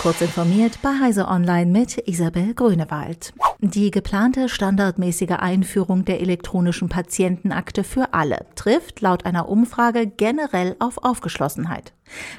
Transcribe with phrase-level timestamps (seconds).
[0.00, 3.32] Kurz informiert bei Heise Online mit Isabel Grünewald.
[3.58, 10.98] Die geplante standardmäßige Einführung der elektronischen Patientenakte für alle trifft laut einer Umfrage generell auf
[10.98, 11.94] Aufgeschlossenheit.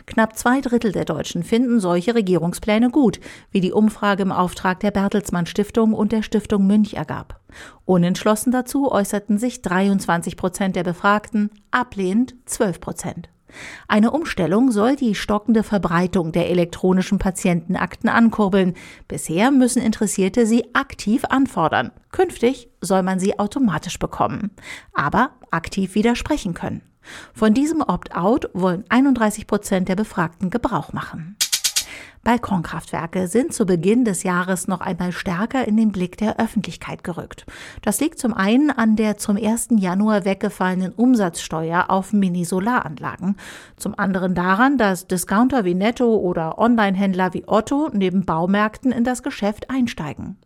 [0.06, 3.20] Knapp zwei Drittel der Deutschen finden solche Regierungspläne gut,
[3.52, 7.42] wie die Umfrage im Auftrag der Bertelsmann Stiftung und der Stiftung Münch ergab.
[7.84, 13.30] Unentschlossen dazu äußerten sich 23 Prozent der Befragten, ablehnend 12 Prozent.
[13.88, 18.76] Eine Umstellung soll die stockende Verbreitung der elektronischen Patientenakten ankurbeln.
[19.08, 21.92] Bisher müssen Interessierte sie aktiv anfordern.
[22.12, 24.52] Künftig soll man sie automatisch bekommen,
[24.94, 26.82] aber aktiv widersprechen können.
[27.34, 31.36] Von diesem Opt-out wollen 31 Prozent der Befragten Gebrauch machen.
[32.30, 37.48] Balkonkraftwerke sind zu Beginn des Jahres noch einmal stärker in den Blick der Öffentlichkeit gerückt.
[37.82, 39.70] Das liegt zum einen an der zum 1.
[39.78, 43.36] Januar weggefallenen Umsatzsteuer auf Mini-Solaranlagen,
[43.78, 49.24] zum anderen daran, dass Discounter wie Netto oder Online-Händler wie Otto neben Baumärkten in das
[49.24, 50.38] Geschäft einsteigen.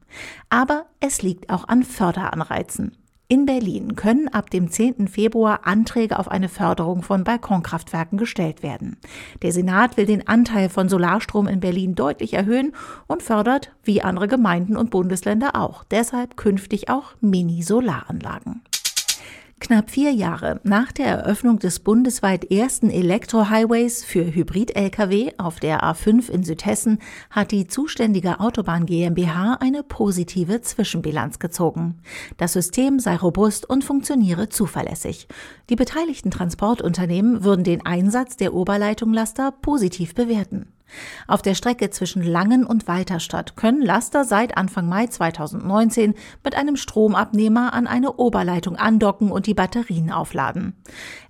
[0.50, 2.96] Aber es liegt auch an Förderanreizen.
[3.34, 5.08] In Berlin können ab dem 10.
[5.08, 8.98] Februar Anträge auf eine Förderung von Balkonkraftwerken gestellt werden.
[9.42, 12.74] Der Senat will den Anteil von Solarstrom in Berlin deutlich erhöhen
[13.08, 18.53] und fördert, wie andere Gemeinden und Bundesländer auch, deshalb künftig auch Mini-Solaranlagen.
[19.64, 26.30] Knapp vier Jahre nach der Eröffnung des bundesweit ersten Elektrohighways für Hybrid-Lkw auf der A5
[26.30, 32.02] in Südhessen hat die zuständige Autobahn GmbH eine positive Zwischenbilanz gezogen.
[32.36, 35.30] Das System sei robust und funktioniere zuverlässig.
[35.70, 40.74] Die beteiligten Transportunternehmen würden den Einsatz der Oberleitunglaster positiv bewerten.
[41.28, 46.14] Auf der Strecke zwischen Langen und Walterstadt können Laster seit Anfang Mai 2019
[46.44, 50.76] mit einem Stromabnehmer an eine Oberleitung andocken und die Batterien aufladen.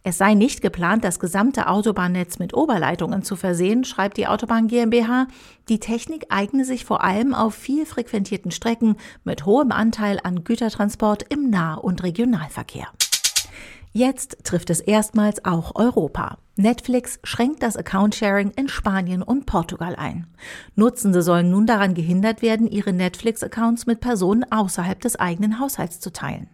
[0.04, 5.28] Es sei nicht geplant, das gesamte Autobahnnetz mit Oberleitungen zu versehen, schreibt die Autobahn GmbH.
[5.70, 11.24] Die Technik eigne sich vor allem auf viel frequentierten Strecken mit hohem Anteil an Gütertransport
[11.30, 12.88] im Nah- und Regionalverkehr.
[13.94, 16.40] Jetzt trifft es erstmals auch Europa.
[16.56, 20.28] Netflix schränkt das Account-Sharing in Spanien und Portugal ein.
[20.76, 26.14] Nutzende sollen nun daran gehindert werden, ihre Netflix-Accounts mit Personen außerhalb des eigenen Haushalts zu
[26.14, 26.48] teilen.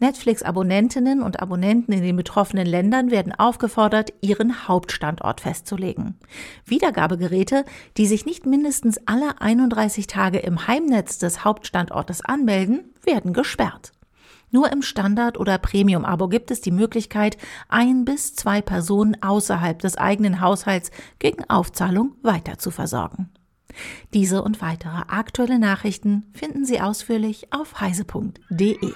[0.00, 6.18] Netflix-Abonnentinnen und Abonnenten in den betroffenen Ländern werden aufgefordert, ihren Hauptstandort festzulegen.
[6.64, 7.66] Wiedergabegeräte,
[7.98, 13.92] die sich nicht mindestens alle 31 Tage im Heimnetz des Hauptstandortes anmelden, werden gesperrt.
[14.50, 17.36] Nur im Standard- oder Premium-Abo gibt es die Möglichkeit,
[17.68, 23.30] ein bis zwei Personen außerhalb des eigenen Haushalts gegen Aufzahlung weiter zu versorgen.
[24.12, 28.92] Diese und weitere aktuelle Nachrichten finden Sie ausführlich auf heise.de.